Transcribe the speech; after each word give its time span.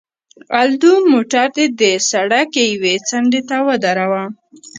الدو، 0.61 0.93
موټر 1.11 1.47
دې 1.55 1.65
د 1.79 1.81
سړک 2.09 2.49
یوې 2.71 2.95
څنډې 3.07 3.41
ته 3.49 3.57
ودروه. 3.67 4.23